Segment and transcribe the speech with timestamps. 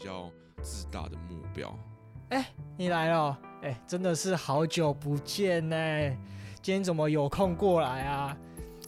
[0.00, 0.30] 比较
[0.62, 1.78] 自大的目标。
[2.30, 2.46] 哎，
[2.78, 5.76] 你来了，哎，真的是好久不见呢。
[6.62, 8.34] 今天怎么有空过来啊？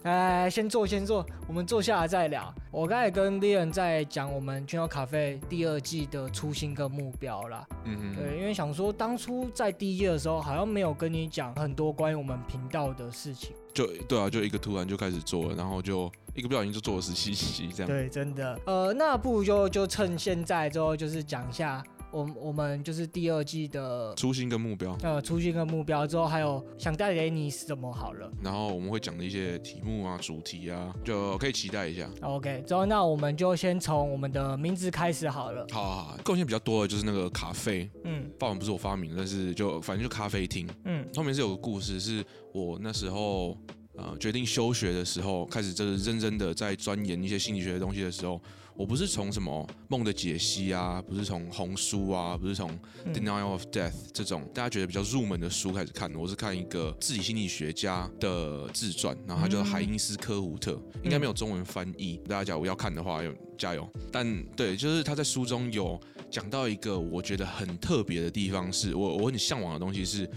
[0.03, 2.53] 哎，先坐，先坐，我们坐下来再聊。
[2.71, 7.65] 我刚才跟 Leon 在讲我们 Channel Cafe 第二季的初心跟目标啦。
[7.85, 13.55] 嗯哼，对，因为想说当初在第一季的时候，好像没有跟你讲很多关于我们频道的事情。
[13.73, 17.87] 就对啊，就一个突然就开始做了，然后就一个不小心就做了十七期这样。
[17.87, 18.59] 对，真的。
[18.65, 21.81] 呃，那不如就就趁现在之后，就是讲一下。
[22.13, 28.31] 我我们就是第二季的初心跟目标，呃，初心跟目标之后，还有想带给你什么好了。
[28.43, 32.07] 然后我们会讲的一些题目啊、主题啊，就可以期待一下。
[32.21, 35.65] OK，之后那我们就先从我们的名字开始好了。
[35.71, 42.23] 好好好，贡献比较多的就是那个咖啡，嗯，发文不是我发明的，但是就反正就咖啡厅，嗯，后面是有个故事，是
[42.53, 43.57] 我那时候。
[43.95, 48.41] 呃，决定休学的时候，开始就是认真的在钻研一些心理学的东西的时候，
[48.75, 52.69] 我不是从什么梦的解析啊，不是从红书啊，不是从
[53.13, 63.87] Denial of Death 这种大家觉得比较入门的书开始看的，我是看一个自己心理学家的自传，然后他叫海因斯科胡特，应该没有中文翻译，大家假如要看的话，要加油。
[64.11, 65.99] 但对，就是他在书中有
[66.31, 70.29] 讲到一个我觉得很特别的地方是，是我我很向往的东西是。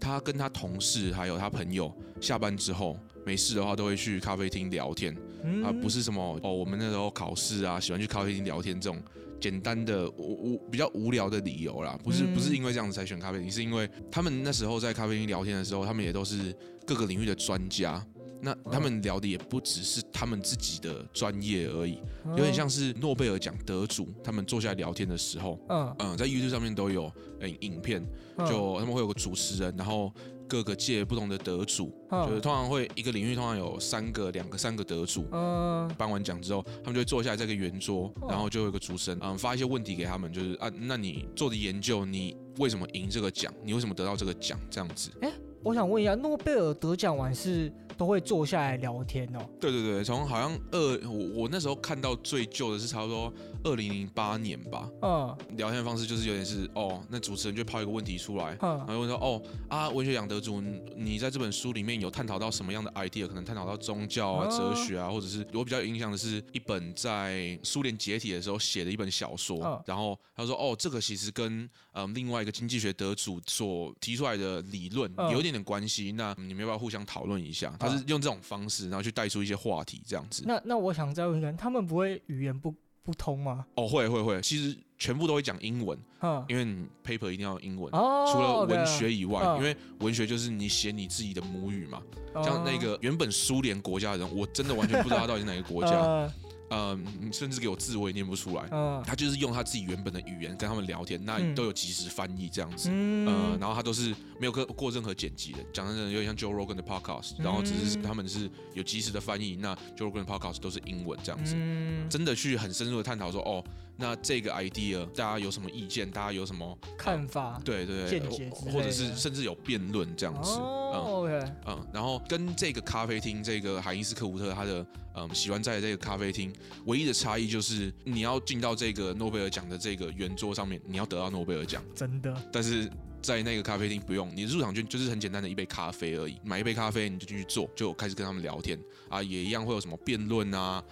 [0.00, 5.16] 他跟他同事还有他朋友下班之后没事的话，都会去咖啡厅聊天，
[5.64, 9.00] 而不是什么哦，我们那时候考试啊，喜欢去咖啡厅聊天这种
[9.40, 16.54] 简单的无无比较无聊的理由啦，不是不是因为这样子才选咖啡厅，是因为他们那时候在咖啡厅聊天的时候，他们也都是
[16.86, 18.04] 各个领域的专家。
[18.40, 25.96] 那他们聊的也不只是他们自己的专业而已，有点像是诺贝尔奖得主他们坐下来聊天的时候，嗯。
[26.00, 28.04] 嗯，在 YouTube 上面都有影影片，
[28.46, 30.12] 就他们会有个主持人，然后
[30.48, 43.52] 各个界不同的得主，就是通常会一个领域通常有三个、两个、三个得主，嗯，颁完奖之后，他们就会坐下来这个圆桌，然后就有一个主持人，嗯，发一些问题给他们，就是啊，那你做的研究，你为什么赢这个奖？
[43.64, 44.58] 你为什么得到这个奖？
[44.70, 45.10] 这样子。
[45.20, 45.32] 哎，
[45.62, 47.72] 我想问一下，诺贝尔得奖完是？
[47.96, 49.38] 都会坐下来聊天哦。
[49.60, 53.32] 对对对，从好像二我我那时候看到最旧的是差不多
[53.64, 54.88] 二零零八年吧。
[55.02, 60.60] 嗯，聊天的方式就是有点是哦，那主持人就抛一个问题出来，嗯，然后问说哦啊，文学奖得主，
[60.96, 63.26] 你在这本书里面有探讨到什么样的 idea？
[63.26, 69.58] 可能探讨到宗教啊、哲学啊，或者是我比较有印象的是一本在苏联解体的时候写的一本小说。
[69.64, 76.12] 嗯，然后他说哦，这个其实跟嗯另外一个经济学得主所提出来的理论有一点点关系。
[76.12, 77.74] 那你们要不要互相讨论一下？
[77.78, 80.44] 他是用这种方式，然后去带出一些话题，这样子。
[80.46, 83.66] 那那我想再问一下，他们不会语言不不通吗？
[83.74, 92.02] 哦，会会会，其实全部都会讲英文，嗯，因为你 paper 一定要英文，哦，除了文学以外，因为文学就是你写你自己的母语嘛。
[92.42, 96.32] 像那个原本苏联国家的人，我真的完全不知道他到底是哪个国家。
[96.70, 98.66] 呃，你甚至给我字我也念不出来。
[98.70, 102.88] 嗯，他就是用他自己原本的语言跟他们聊天，那都有及时翻译这样子。
[102.92, 111.54] 嗯，呃，然后他都是没有过过任何剪辑的，讲的有点像 Joe Rogan 的 podcast，然后只是他们是有及时的翻译，那 Joe Rogan 的 podcast 都是英文这样子。
[111.56, 113.64] 嗯，真的去很深入的探讨说，哦，
[113.96, 116.10] 那这个 idea 大家有什么意见？
[116.10, 117.60] 大家有什么看法？
[117.64, 120.58] 对对对，或者是甚至有辩论这样子。
[120.58, 124.84] 嗯，OK，嗯，然后跟这个咖啡厅，这个海因斯克胡特他的
[125.14, 126.52] 嗯喜欢在这个咖啡厅。
[126.86, 132.34] 唯一的差异就是，你要进到这个诺贝尔奖的这个圆桌上面，你要得到诺贝尔奖，真的。
[132.52, 132.90] 但是
[133.24, 140.84] 在那个咖啡厅不用，你入场券就是很简单的一杯咖啡而已，买一杯咖啡你就进去坐，就开始跟他们聊天啊，也一样会有什么辩论啊。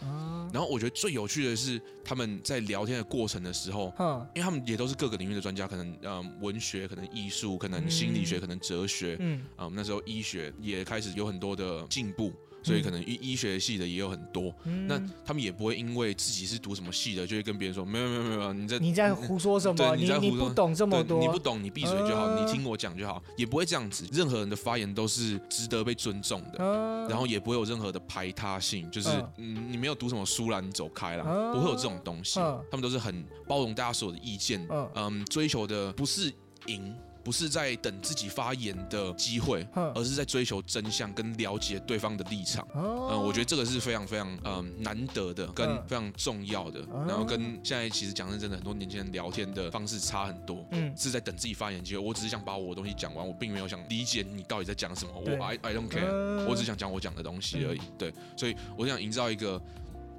[0.51, 3.93] 然后我觉得最有趣的是他们在聊天的过程的时候，
[4.35, 12.33] 因为他们也都是各个领域的专家，可能嗯文学，可能艺术，可能心理学，可能哲学，嗯，啊那时候医学也开始有很多的进步。
[12.63, 19.97] 所以可能医医学系的也有很多，嗯、那他们也不会因为自己是读什么系的，就会跟别人说没有没有没有，你在你在胡说什么？
[19.97, 24.07] 你在胡说，你不懂这么多，你不懂你闭嘴就好，呃、你听我讲就好，也不会这样子。
[24.13, 32.39] 任何人的发言都是值得被尊重的，呃、然后也不会有任何的排他性，就是你没有读什么书啦，你走开啦，呃、不会有这种东西。
[32.41, 36.33] 呃、他们都是很包容大家所有的意见，嗯、呃、追求的不是
[36.67, 36.95] 赢。
[37.25, 42.67] 不是在等自己发言的机会，而是在追求真相跟了解对方的立场。
[42.75, 42.83] 嗯，
[43.23, 46.81] 我觉得这个是非常非常嗯难得的，跟非常重要的。
[47.07, 50.67] 然后跟现在其实讲认真的，很多年轻人聊天的方式差很多。
[50.73, 51.99] 嗯，是在等自己发言机会。
[51.99, 55.13] 我只是想把我的东西讲完，我并没有想理解你到底在讲什么。
[55.15, 57.81] 我 I I don't care，我只想讲我讲的东西而已。
[57.97, 59.61] 对，所以我想营造一个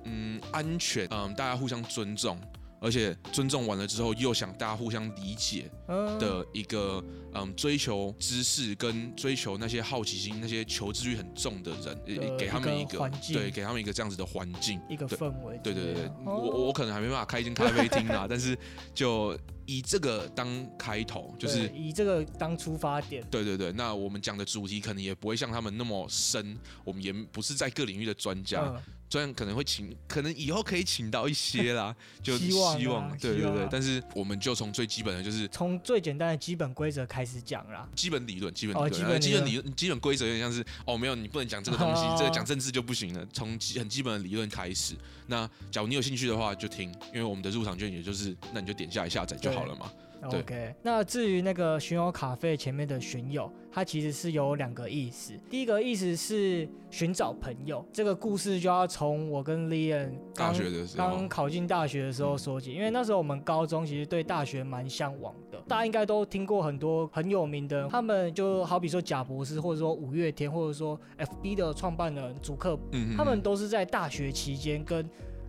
[0.06, 2.38] 嗯安全嗯大家互相尊重。
[2.83, 7.01] 而且尊重完了之后又想大家互相理解的一个
[7.33, 11.71] 嗯，追求知识跟追求那些好奇心、那些求知欲很重的
[12.06, 15.59] 人，给他们一个对，给他们一个这样子的环境，一个氛围。
[15.63, 18.57] 对对对对，我我可能还没办法开一间咖啡厅啊， 但是
[18.94, 19.35] 就。
[19.65, 23.24] 以这个当开头，就是以这个当出发点。
[23.30, 28.62] 对对对，那我们讲的主题可能也不会像他们那么深，我们也不是在各领域的专家。
[28.62, 28.81] 嗯
[29.13, 37.88] 虽然可能会请，可能以后可以请到一些啦， 就希望，希望对对对，啊、但是我们就从最基本的就是从最简单的基本规则开始讲啦。
[37.95, 43.24] 基本理论，基本理论，基本基本理论，基本规则有点像是哦，没有你不能讲这个东西，哦、这个讲政治就不行了。
[43.31, 44.95] 从基很基本的理论开始，
[45.27, 49.91] 那假如你有兴趣的话就听，因为我们的入场券也就是，那你就点下来下载就好了嘛。
[50.31, 55.33] OK，那至于那个巡游卡费前面的巡游，它其实是有两个意思。
[55.50, 60.55] 第一个意思是寻找朋友，这个故事就要从我跟 Leon 刚
[60.95, 65.61] 刚考进大学的时候说起，因为那时候我们高中其实对大学蛮向往的。
[65.67, 72.79] 大家应该都听过很多很有名的，他们就好比说贾博士，或者说五月天，或者说 FB 的创办人祖克，
[73.17, 75.06] 他们都是在大学期间跟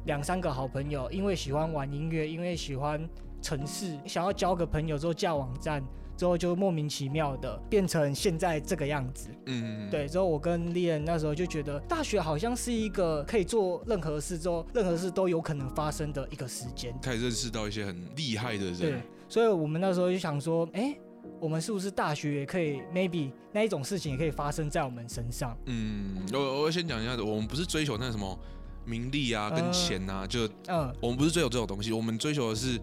[0.06, 3.08] 两三个好朋友，因为喜欢玩音乐，因为喜欢。
[3.44, 5.84] 城市想要交个朋友之后架网站
[6.16, 9.28] 之后就莫名其妙的变成现在这个样子。
[9.44, 10.08] 嗯，对。
[10.08, 16.94] 之后我跟 Leon 那时候就觉得大学好像是一个可以做任何事之后任何事都有可能发生的一个时间。
[17.02, 18.78] 可以认识到一些很厉害的人。
[18.78, 19.02] 对。
[19.28, 21.00] 所以我们那时候就想说，哎、欸，
[21.38, 25.54] 我们是不是大学也可以 maybe 那一种事情也可以发生在我们身上？
[25.66, 28.38] 嗯，我我先讲一下，我们不是追求那什么
[28.86, 32.80] 名利啊跟钱啊，呃、就嗯，我们不是追求这种东西，我们追求的是。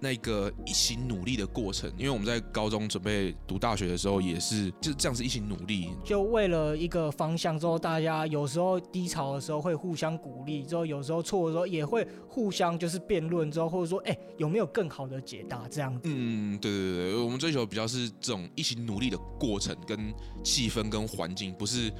[0.00, 7.58] 那个一起努力的过程，因为我们在高中准备读大学的时候，也是就是这样子一起努力，就为了一个方向。
[7.58, 16.02] 之后大家有时候低潮的时候会互相鼓励，之后有时候错的时候也会互相就是辩论，之后或者说哎、欸、有没有更好的解答这样子。
[16.04, 20.14] 嗯，对对对，我们追求比较是这种一起努力的过程跟
[20.44, 21.92] 气氛跟环境，不是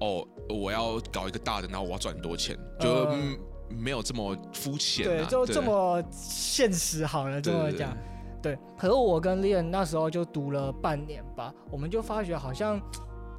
[0.00, 2.88] 哦我要搞一个大的，然后我要赚很多钱，就。
[2.88, 3.38] 呃嗯
[3.68, 7.96] 没有这么肤浅、啊，对，就这么现实好了，这么讲，
[8.42, 8.58] 对。
[8.76, 12.80] 可是我跟 Leon 那时候就读了半年吧，我们就发觉好像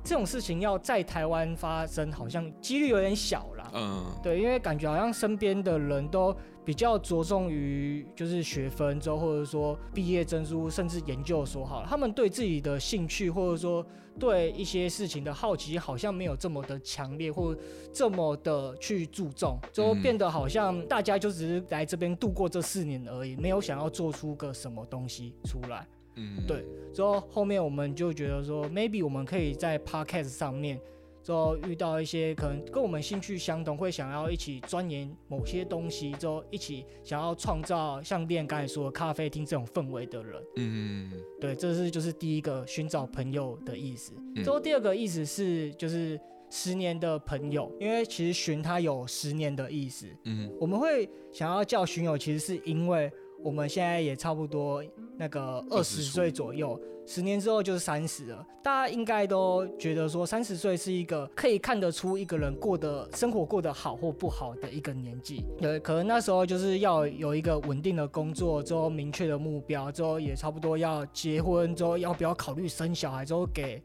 [0.03, 3.71] 这种事情要在台湾发生，好像几率有点小啦。
[3.73, 6.35] 嗯，对，因为感觉好像身边的人都。
[6.65, 13.85] 比较着重于就是学分之后，或者说毕业证书，甚至研究所好了，他们对自己的兴趣或者说
[14.19, 17.55] 对一些事情的好奇，好像没有这么的强烈，或
[17.93, 25.87] 这么的去注重，就变得好像大家就只是来这边度过这四年而已，没有想要做出个什么东西出来。
[26.15, 26.65] 嗯，对。
[26.93, 30.79] 之后后面我们就觉得说，maybe 我们可以在 podcast 上面。
[31.25, 40.43] 之后遇到一些可能跟我们兴趣相同，会想要一起钻研某些东西，之后一起想要创造像练刚才说的咖啡厅这种氛围的人。
[40.57, 41.11] 嗯，
[41.41, 44.13] 对，这是就是第一个寻找朋友的意思。
[44.43, 46.19] 之后第二个意思是就是
[46.51, 50.05] 十年的朋友，因为其实寻他有十年的意思。
[50.25, 53.11] 嗯，我们会想要叫寻友，其实是因为。
[53.43, 54.83] 我们现在也差不多
[55.17, 58.45] 那个二十岁左右，十年之后就是三十了。
[58.63, 65.43] 大家应该都觉得说，三十岁是一个可以看得出一个人过得生活过得好或不好的一个年纪。
[65.59, 73.81] 对，可能那时候就是要有一个稳定的工作，之后明确的目标，之后也差不多要结婚，之后要不要考虑生小孩，之后给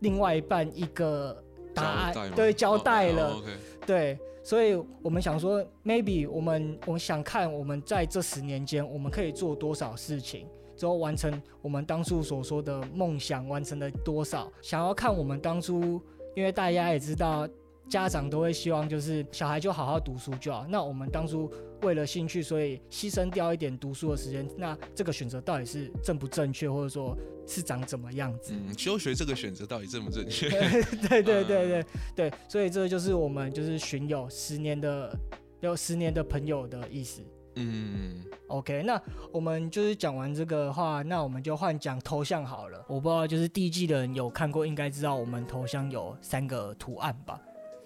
[0.00, 1.40] 另外一半一个
[1.72, 4.18] 答案，对，交代了，哦哦 okay、对。
[4.42, 14.52] 所以我们想说，maybe 我们我们想看我们在这十年间，我们可以做多少事情，之后完成我们当初所说的梦想，完成了多少？
[14.62, 16.00] 想要看我们当初，
[16.34, 17.48] 因为大家也知道。
[17.86, 20.66] 家长都会希望就是小孩就好好读书就好。
[20.70, 21.52] 那我们当初
[21.82, 24.48] 为了兴趣，所以牺牲掉一点读书的时间。
[24.56, 27.14] 那这个选择到底是正不正确，或者说
[27.46, 28.54] 是长怎么样子？
[28.54, 30.48] 嗯，休学这个选择到底正不正确？
[31.06, 31.84] 对对对对
[32.16, 35.14] 对，所以这就是我们就是巡友十年的
[35.60, 37.20] 有十年的朋友的意思。
[37.56, 39.00] 嗯，OK，那
[39.32, 42.84] 我们就是讲完这个的话，那我们就换讲头像好了。
[42.88, 47.40] 我不知道就是第一季的人有看过，应该知道我们头像有三个图案吧？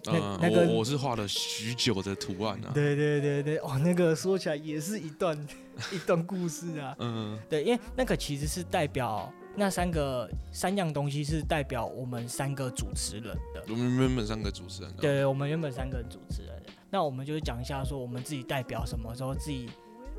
[0.05, 2.71] 那那个我，我是画了许久的图案啊。
[2.73, 5.37] 对对对对，哦，那个说起来也是一段
[5.93, 6.95] 一段故事啊。
[7.01, 13.63] 嗯，对，因为那个其实是代表那三个三样东西是代表我们三个主持人的。
[13.69, 14.93] 我们原本三个主持人。
[14.99, 16.58] 对，我们原本三个主持人。
[16.91, 19.69] 那我们就是讲一下说我们自己代表什么，说自己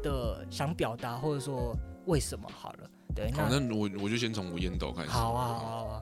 [0.03, 2.89] 的想表达，或者说为什么好了。
[3.15, 5.09] 对，好，那我我就先从我烟斗开始。
[5.09, 6.01] 好啊，好啊。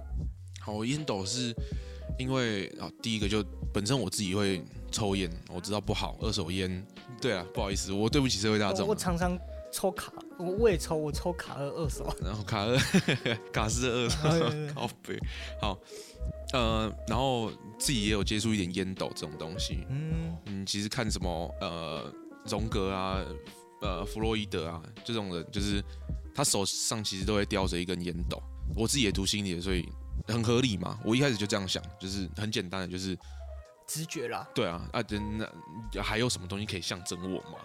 [0.59, 1.53] 好，我烟斗是。
[2.17, 6.83] 因为啊，第一个就本身我自己会抽烟，我知道不好，二手烟。
[7.21, 8.87] 对啊，不好意思，我对不起社会大众。
[8.87, 9.37] 我常常
[9.71, 12.75] 抽卡，我我也抽，我抽卡二二手，然后卡二
[13.53, 15.19] 卡斯的二手， 好背，
[15.61, 15.77] 好，
[16.53, 20.37] 呃，然后自己也有接触一点烟斗这种东西，嗯。
[20.45, 22.13] 嗯，其实看什么呃
[22.45, 23.23] 荣格啊，
[23.81, 25.83] 呃弗洛伊德啊这种人，就是
[26.33, 28.41] 他手上其实都会叼着一根烟斗，
[28.75, 29.87] 我自己也读心理的，所以
[30.27, 33.17] 很合理嘛，我一开始就这样想，就是很简单的，就是。
[33.89, 35.01] 直觉啦，对啊，啊，
[35.93, 37.57] 那还有什么东西可以象征我吗？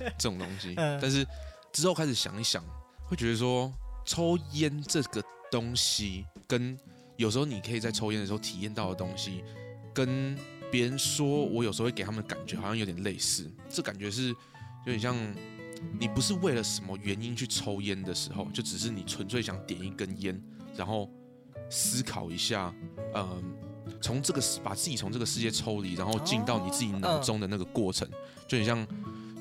[0.16, 1.22] 这种东西，但是
[1.70, 2.64] 之后开始想一想，
[3.04, 3.70] 会觉得说，
[4.06, 6.74] 抽烟这个东西，跟
[7.16, 9.42] 有时候你可以在抽烟的时候体验到的东西，
[9.92, 10.36] 跟
[10.70, 13.50] 别人说我有时候会给他们的感觉好像有点类似。
[13.68, 14.34] 这感觉是有
[14.86, 15.16] 点像，
[15.98, 20.40] 你不是为了什么原因去抽烟的时候，就只是你纯粹想点一根烟，
[20.76, 21.10] 然后
[21.70, 22.74] 思考一下，
[23.14, 23.42] 嗯。
[24.00, 28.06] 从这个把自己从这个世界抽离，然后进到你自己脑中的那个过程，
[28.48, 28.84] 就很像，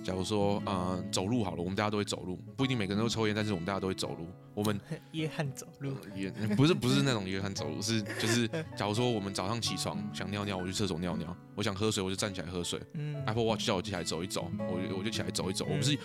[0.05, 4.27] 假如说啊、呃，走路好了，我们大家都会走路，不一定每个人都抽烟，但是我们大家都会走路。
[4.53, 4.79] 我们
[5.13, 8.47] 约翰走路，也 不是不是那种约翰走路，是就是，
[8.77, 12.79] 假如说我们早上起床想尿尿，我去厕所尿尿；我想喝水，我就站起来喝水。
[12.93, 15.65] 嗯，Apple Watch 叫我起来走一走，我就我就起来走一走。
[15.67, 15.97] 我不是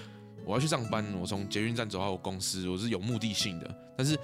[0.46, 3.78] 我要去上班，我从捷运站走到我公司，我是有目的性的。
[3.96, 4.18] 但是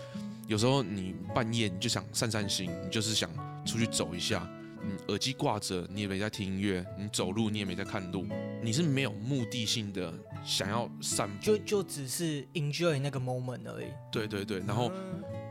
[0.49, 3.29] 有时候你半夜你就想散散心，你就是想。
[3.67, 4.49] 出去走一下，
[4.85, 8.25] 嗯，耳机挂着，你也没在听音乐，你走路你也没在看路，
[8.63, 10.13] 你是没有目的性的
[10.45, 13.87] 想要散步，就就只是 enjoy 那个 moment 而已。
[14.11, 14.91] 对对对，然后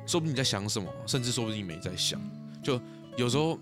[0.06, 2.22] 说不定你在想什么，甚至说不定你没在想。
[2.64, 2.80] 就
[3.16, 3.60] 有时候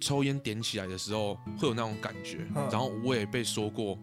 [0.00, 3.98] 抽烟点起来的时候会有那种感觉，然后我也被说过，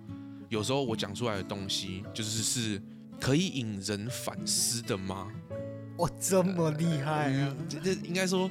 [0.48, 2.82] 有时候我讲出来的东西就是是
[3.20, 5.32] 可以引人反思的吗？
[5.98, 7.56] 哇，这么厉害啊！
[7.68, 8.50] 这这应该说。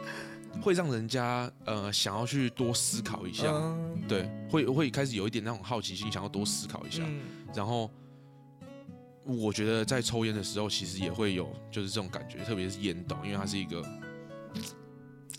[0.61, 7.03] 会让人家呃想要去多思考一下，嗯、对，会会开始有一点那种好奇心，想要多思考一下。
[7.07, 7.21] 嗯、
[7.55, 7.91] 然后
[9.25, 13.83] 我觉得在抽烟的时候，其实也会有就是这种感觉，特别是烟斗，因为它是一个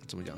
[0.08, 0.38] 怎么讲，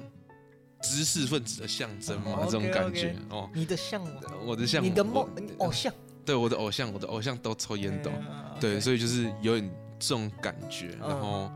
[0.82, 3.50] 知识分子的象征嘛，哦、这种感觉哦。
[3.54, 4.02] 你的像
[4.46, 5.94] 我的像，你的梦，你偶像，
[6.26, 11.52] 对，我的偶像，我的偶像都抽烟斗，嗯、对，所以就是有点这种感觉，然后。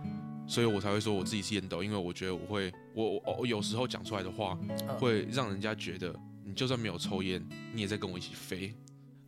[0.45, 4.55] 嗯所以我才会说我自己是烟斗，因为我觉得我会，我我我有时候讲出来的话，
[4.99, 8.71] 会让人家觉得你就算没有抽烟，你也在跟我一起飞。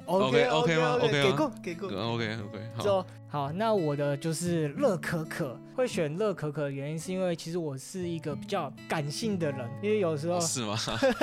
[0.05, 1.89] OK OK 吗？OK 给过给过。
[1.89, 3.05] OK OK 好。
[3.29, 10.77] 好，那我的就是乐可可，会选乐可可的原因是因为其实我是一个比较感性的人，因为有时候是吗？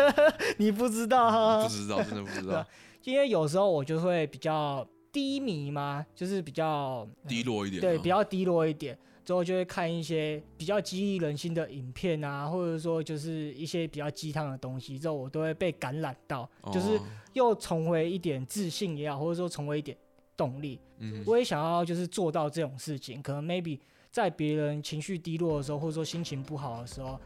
[0.58, 1.62] 你不知道哈？
[1.62, 2.66] 不知道，真的不知道。
[3.04, 8.98] 因为有时候我就会比较低迷嘛，就是比较低落一点，对，比较低落一点。
[9.24, 17.00] 之后就会看一些比较激励人心的影片啊，或者说就是一些比较鸡汤的东西，之后我都会被感染到，就是
[17.32, 19.96] 又重回一点自信也好，或者说重回一点
[20.36, 20.78] 动力。
[20.98, 23.78] 嗯，我也想要就是做到这种事情，可能 maybe
[24.10, 27.18] 在别人情绪低落的时候，或者说心情不好的时候，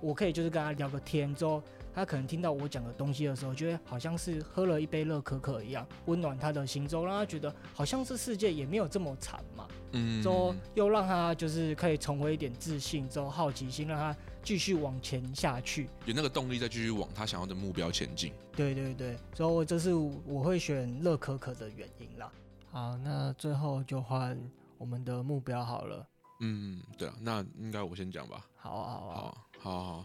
[0.00, 1.62] 我可以就是跟他聊个天之后。
[1.94, 9.68] 他可能听到我讲的东西的时候，觉得好像是喝了一杯热可可一样，温暖他的心中，让他觉得好像这世界也没有这么惨嘛。
[9.92, 18.32] 嗯，之后又让他就是可以重回一点自信，之后好奇心让他继续往前下去，有那个动力再继续往他想要的目标前进。
[18.56, 22.32] 对对对，所以这是我会选热可可的原因啦。
[22.70, 24.36] 好，那最后就换
[24.78, 26.04] 我们的目标好了。
[26.40, 28.44] 嗯，对啊，那应该我先讲吧。
[28.56, 29.14] 好啊，好啊，
[29.60, 30.04] 好，好，好。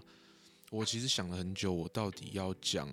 [0.72, 2.88] 我其实想了很久，我到底要讲，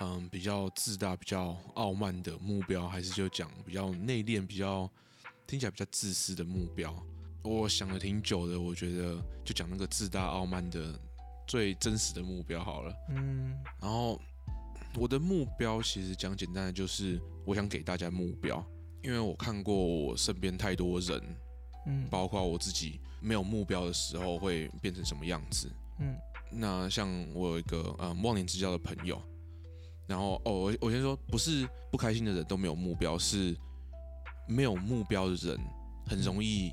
[0.00, 4.90] 嗯，比较自大、比较傲慢的目标，还是就讲比较内敛、比较
[5.46, 6.92] 听起来比较自私的目标？
[7.44, 10.98] 我想了挺久的，我觉得就讲那个自大傲慢的
[11.46, 12.92] 最真实的目标好了。
[13.10, 14.20] 嗯，然后
[14.96, 18.64] 我的目标其实讲简单的就是，我想给大家目标，
[19.02, 21.36] 因为我看过我身边太多人，
[21.86, 26.16] 嗯，包括我自己没有目标的时候会变成什么样子，嗯。
[26.54, 29.20] 那像我有一个嗯忘年之交的朋友，
[30.06, 33.56] 然后哦，我我先说，不是不开心的人都没有目标，是
[34.46, 35.58] 没有目标的人
[36.06, 36.70] 很容易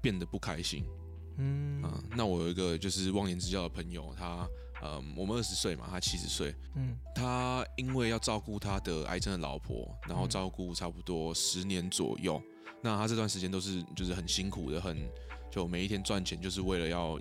[0.00, 0.84] 变得不开心。
[1.38, 4.48] 嗯，嗯，那我有一个就是忘年之交的朋友，他
[4.82, 12.40] 嗯我们二十岁嘛，他七十岁，嗯，他因为要照顾他的癌症的老婆，然后照顾差不多十年左右，
[12.82, 14.96] 那他这段时间都是就是很辛苦的，很
[15.50, 17.18] 就每一天赚钱就是为了要。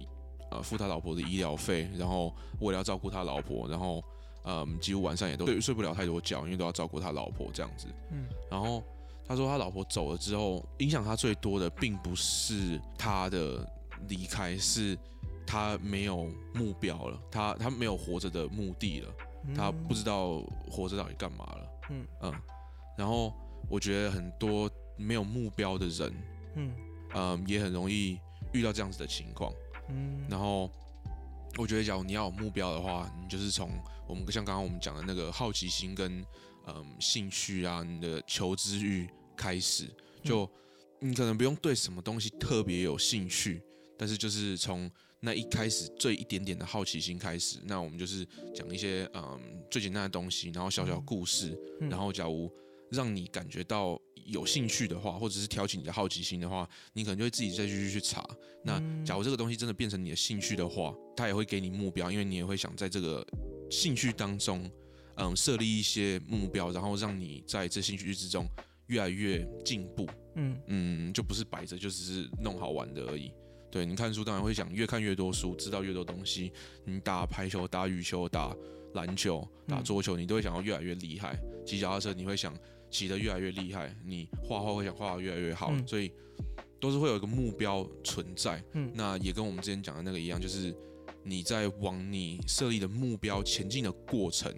[0.52, 4.04] 呃，付他老婆的医疗费，然后为了要照顾他老婆，然后
[4.44, 7.88] 嗯，几乎晚上也都睡睡不了太多觉，因为都要照顾他老婆这样子。
[8.12, 8.84] 嗯，然后
[9.28, 13.68] 他说他老婆走了之后，影响他最多的并不是他的
[14.08, 14.98] 离开，是
[15.46, 19.14] 他没有目标了，他他没有活着的目的了，
[19.56, 21.72] 他不知道活着到底干嘛了。
[21.92, 22.34] 嗯嗯，
[22.98, 23.34] 然后
[23.70, 26.14] 我觉得很多没有目标的人，
[26.56, 26.74] 嗯，
[27.14, 28.18] 嗯，也很容易
[28.52, 29.52] 遇到这样子的情况，
[29.90, 30.70] 嗯，然后
[31.58, 33.72] 我觉得，假如你要有目标的话，你就是从
[34.08, 36.20] 我们像刚刚我们讲的那个好奇心跟
[36.68, 39.88] 嗯、呃、兴趣啊，你的求知欲开始，
[40.24, 40.50] 就
[41.00, 43.62] 你可能不用对什么东西特别有兴趣，
[43.98, 52.50] 但是就是从那一开始最一点点的好奇心开始，那我们就是讲一些嗯最简单的东西，然后小小故事，然后假如
[52.92, 58.28] 让你感觉到有兴趣的话，或者是挑起你的好奇心的话，你可能就会自己再继续去查。
[58.64, 63.26] 那假如这个东西真的变成你的兴趣的话，它也会给你目标，因为你也会想在这个
[63.70, 64.70] 兴趣当中，
[65.16, 68.46] 嗯，设立一些目标，然后让你在这兴趣之中
[68.88, 70.08] 越来越进步。
[70.36, 73.32] 嗯嗯，就不是摆着就只是弄好玩的而已。
[73.72, 76.52] 对，你看书当然会想越看越多书，知道越多东西。
[76.86, 78.56] 你打排球、打羽球、打
[78.94, 81.40] 篮球、打桌球，你都会想要越来越厉害。
[81.66, 82.58] 骑脚踏车，你会想
[82.90, 83.96] 骑得越来越厉害。
[84.06, 85.72] 你画画会想画得越来越好。
[85.86, 86.12] 所以
[86.80, 88.64] 都是会有一个目标存在。
[88.94, 90.76] 那也跟我们之前讲的那个一样，就是
[91.24, 94.54] 你在往你设立的目标前进的过程，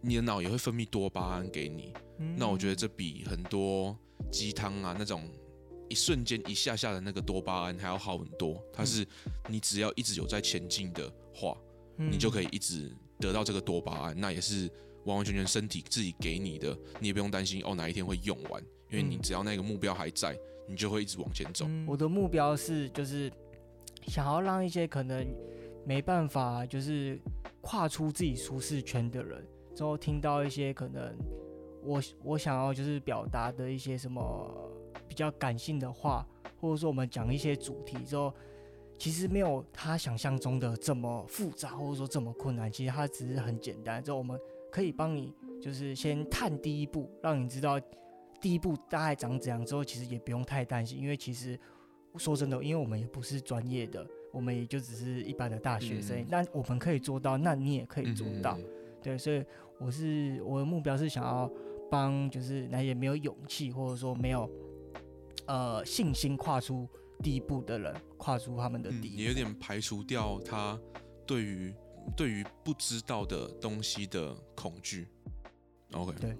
[0.00, 1.92] 你的脑也会分泌多巴胺给你。
[2.36, 3.96] 那我觉得这比很多
[4.30, 5.28] 鸡汤啊那种。
[5.88, 9.06] 一瞬间一下下的那个多巴胺还要好很多，它是
[9.48, 11.56] 你只要一直有在前进的话，
[11.96, 14.68] 你就可以一直得到这个多巴胺，那也是
[15.06, 21.66] 完完全全身体自己给你的，你也不用担心哦哪一天会用完，因为你只要那个目标还在，你就会一直往前走。
[21.86, 23.32] 我的目标是就是
[24.06, 25.26] 想要让一些可能
[25.86, 27.18] 没办法就是
[27.62, 29.42] 跨出自己舒适圈的人，
[29.74, 31.16] 之后听到一些可能
[31.82, 34.72] 我我想要就是表达的一些什么。
[35.08, 36.26] 比较感性的话，
[36.60, 38.34] 或者说我们讲一些主题之后，
[38.98, 42.70] 其实没有他想象中的这么复杂，或者说这么困难。
[42.70, 44.02] 其实它只是很简单。
[44.02, 44.38] 就我们
[44.76, 47.80] 可以帮你，就是先探第一步，让你知道
[48.42, 49.64] 第一步大概长怎样。
[49.64, 51.58] 之后其实也不用太担心，因为其实
[52.16, 56.22] 说真的，因为我们也不是专业的，我们也就只是一般的大学生。
[56.28, 58.58] 那、嗯、我们可以做到，那你也可以做到。
[58.58, 58.64] 嗯、
[59.02, 59.42] 对，所以
[59.78, 61.50] 我是我的目标是想要
[61.90, 64.46] 帮，就是那些没有勇气，或者说没有。
[65.46, 66.86] 呃，信心跨出
[67.22, 70.78] 第一步的人，跨出他们的第一步，你、嗯、有点排除掉他
[71.24, 71.72] 对于
[72.16, 75.08] 对于不知道的东西的恐惧。
[75.92, 76.36] OK，对，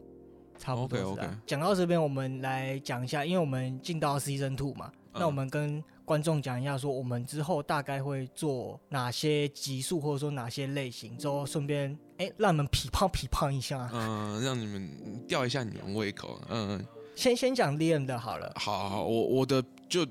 [0.59, 0.99] 差不多。
[0.99, 1.29] OK，OK。
[1.47, 16.87] 讲到这边，我们来讲一下，因为我们进到 Season Two 嘛，嗯、那我们跟观众讲一下，说我们之后大概会做哪些集数，或者说哪些类型，之后顺便哎，让你们匹胖匹胖一下，嗯，让你们吊一下你们胃口，嗯嗯。
[17.15, 18.53] 先先讲 Liam 的好了。
[18.57, 20.07] 好，好，好，我我的就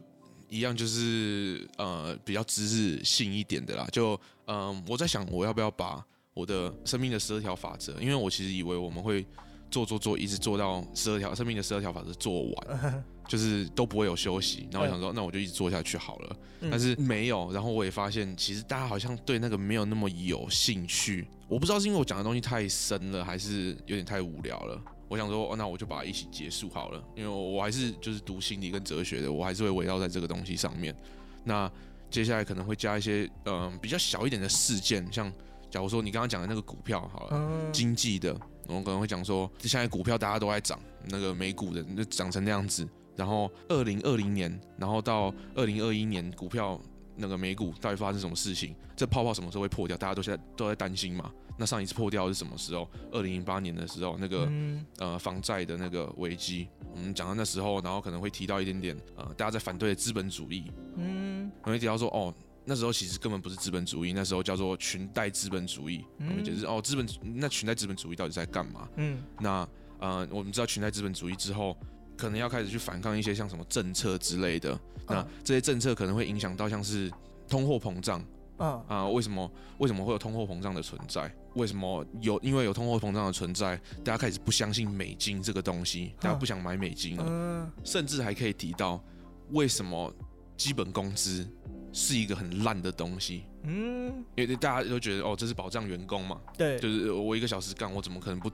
[0.49, 3.87] 一样，就是呃比较知识性一点的啦。
[3.91, 6.03] 就嗯、呃，我在想我要不要把
[6.33, 9.25] 我的生命的十二条法则，因为我其实以为我们会
[9.71, 14.67] 做做做，一直做到十二条生命的十二条法则做完， 就是都不会有休息。
[14.71, 16.35] 然后我想说，那我就一直做下去好了。
[16.69, 21.27] 但是没有，然后我也发现，其实大家好像对那个没有那么有兴趣。
[21.47, 24.81] 我不知道是因为我讲的东西太深了，还是有点太无聊了。
[25.07, 30.95] 我想说，哦，那我就把它一起结束好了，因为我还是就是读心理跟哲学的，我还是会围绕在这个东西上面。
[31.43, 31.71] 那
[32.15, 35.29] 接下来可能会加一些嗯、呃、比较小一点的事件，像
[35.69, 38.33] 假如说你刚刚讲的那个股票好了，经济的，
[38.67, 46.79] 我们可能会讲说现在股票大家都在涨，那个美股的就涨成那样子，然后二零二零年，然后到二零二一年股票
[47.17, 48.73] 那个美股到底发生什么事情？
[48.95, 49.97] 这泡泡什么时候会破掉？
[49.97, 51.29] 大家都现在都在担心嘛。
[51.57, 52.87] 那上一次破掉是什么时候？
[53.11, 62.33] 二零零八年的时候，那个、嗯、呃房债的那个危机，我们讲到那时候，然后可能会提到一点点呃大家在反对的资本主义，嗯，我会提到说哦，
[62.65, 68.89] 那时候其实根本不是资本主义，那时候叫做裙带资本主义，我们解释哦资本那裙带资本主义到底在干嘛？
[68.97, 69.67] 嗯，那
[69.99, 71.77] 呃我们知道裙带资本主义之后，
[72.17, 77.09] 可能要开始去反抗一些像什么政策之类的，那这些政策可能会影响到像是
[77.47, 78.21] 通货膨胀。
[78.57, 79.11] 啊啊、呃！
[79.11, 81.33] 为什么为什么会有通货膨胀的存在？
[81.55, 82.39] 为什么有？
[82.41, 87.23] 因为有通货膨胀的存在，大家开始不相信美金这个东西，大家不想买美金了。
[87.27, 89.03] 嗯、甚至还可以提到，
[89.51, 90.13] 为什么
[90.57, 91.47] 基本工资
[91.91, 93.43] 是一个很烂的东西？
[93.63, 96.39] 嗯，因为大家都觉得哦，这是保障员工嘛。
[96.57, 98.49] 对，就是我一个小时干，我怎么可能不？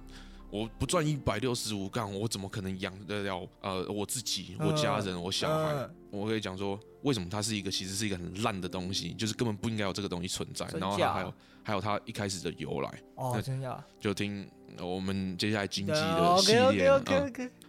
[0.49, 5.89] 我不赚一百六十五杠，我怎么可能养得了呃我自己、我家人、我小孩？
[6.11, 10.65] 嗯、我可以讲说，为什么它是一个其实是一个很烂的东西，就是根本不应该有这个东西存在。
[10.77, 13.01] 然后它还有还有它一开始的由来。
[13.15, 13.83] 哦，真的。
[13.99, 14.49] 就听。
[14.79, 16.85] 我们接下来经济的系列，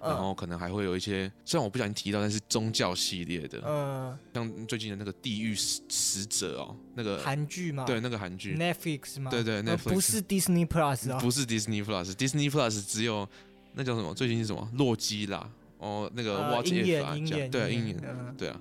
[0.00, 7.82] 然后可能还会有一些，虽然我不小心提到，但是宗教系列的，嗯，像最近的那个《地狱使使者》哦，那个韩剧吗？
[7.84, 9.32] 对，那个韩剧，Netflix 吗？
[9.32, 13.28] 对对，Netflix 不是 Disney Plus 啊，不是 Disney Plus，Disney Plus 只有
[13.74, 14.14] 那叫什么？
[14.14, 14.70] 最近是什么？
[14.74, 15.50] 洛基啦，
[15.82, 17.96] 哦，那个 what if 啊，讲对啊，鹰眼，
[18.38, 18.60] 对啊，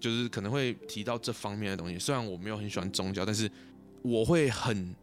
[0.00, 1.98] 就是可能会提到这方面的东西。
[1.98, 3.48] 虽然我没有很喜欢宗教，但是
[4.02, 4.94] 我会很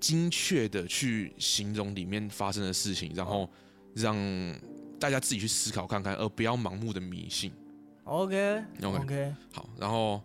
[0.00, 3.48] 精确的去形容里面发生的事情，然后
[3.94, 4.16] 让
[4.98, 7.52] 大家自己去思考看看，而不要盲目的迷信。
[8.04, 10.20] OK，OK，好，然后。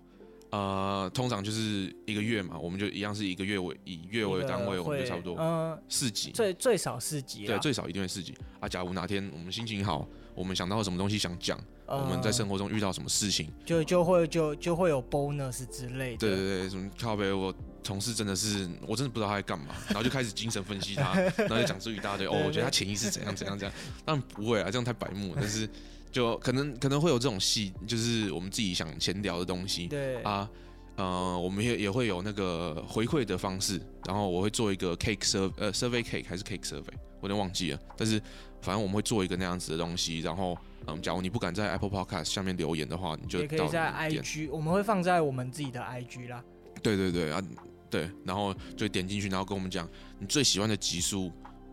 [0.50, 8.68] 呃，通常就是一个月嘛，我们就一样是一个月为以月为单位，我们就差不多嗯四级，最最少四级，对，最少一定会四级啊。
[8.70, 16.18] 假如哪天我们心情好，我们想到什么东西想讲，呃、我们在生活中遇到什么事情，就就会就就会有 bonus 之类的。
[16.18, 25.70] 对对对，什么靠北，我同事真的是，我真的不知道他在干嘛， 然后就开始精神分析他，然后就讲出一大堆，哦，我觉得他潜意识怎样怎样怎样，当然不会啊，这样太白目，但是。
[26.12, 29.88] 就可能可能会有这种戏，就是我们自己想闲聊的东西。
[29.88, 30.50] 对啊，
[30.96, 37.80] 呃，我们也也会有那个回馈的方式，然后我会做一个 cake survey，呃，survey cake 还是 cake survey，我有点忘记了。
[37.96, 38.20] 但是
[38.62, 46.44] 反正我们会做一个那样子的东西，然后嗯，假如你不敢在 Apple Podcast 下面留言的话，你就也可以在 IG，我们会放在我们自己的 IG 啦。
[46.82, 47.42] 对对对啊，
[47.90, 49.88] 对，然后就点进去，然后跟我们讲
[50.20, 51.32] 你最喜欢的集数，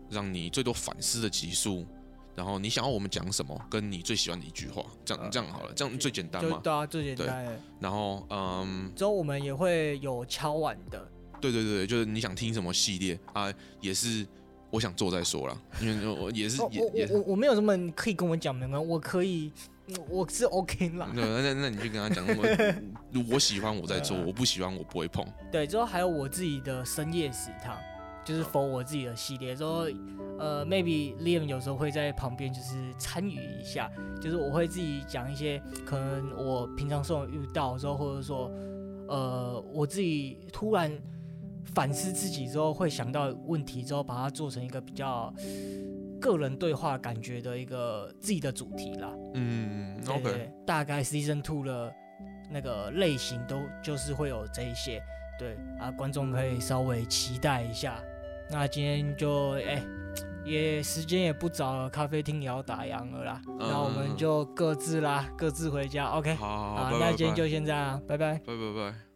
[0.09, 1.85] 让你最多反思的集数。
[2.35, 3.59] 然后你想要我们讲什么？
[3.69, 6.59] 跟你最喜欢的一句话，这样这样好了，这样最简单嘛？
[6.61, 7.59] 对啊，最简单。
[7.79, 11.07] 然后嗯，之后我们也会有敲碗的。
[11.39, 13.53] 对对对，就是你想听什么系列啊？
[13.79, 14.25] 也是
[14.69, 19.51] 我想做再说啦， 因为我也是也也我我没有什么可以跟我讲没关系，我可以
[20.09, 21.09] 我是 OK 啦。
[21.15, 25.25] 那那那你就跟他讲，我 我喜欢我在做，我不喜欢我不会碰。
[25.51, 27.77] 对，之后还有我自己的深夜食堂。
[28.25, 29.87] 就是 for 我自己的系列，说
[30.37, 38.51] 呃，maybe Liam 有时候会在旁边就是参与一下，就是我会自己讲一些可能我平常生活遇到之后，或者说
[39.07, 40.91] 呃，我自己突然
[41.63, 45.31] 反思自己之后会想到问题之后，把它做成一个比较
[46.19, 49.13] 个人对话感觉的一个自己的主题啦。
[49.35, 51.93] 嗯，OK，大概 Season Two 的
[52.49, 55.01] 那个类型都就是会有这一些，
[55.39, 58.03] 对啊，观众可以稍微期待一下。
[58.49, 59.87] 那今天就哎、欸，
[60.45, 63.41] 也时间也不早了，咖啡厅也要打烊了啦。
[63.59, 66.05] 那、嗯、我们就各自啦，各自回家。
[66.09, 69.14] OK，好，好，好，那今天就先这样，拜拜，拜拜拜。